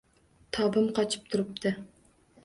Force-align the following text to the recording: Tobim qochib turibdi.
Tobim 0.57 0.87
qochib 0.99 1.27
turibdi. 1.35 1.75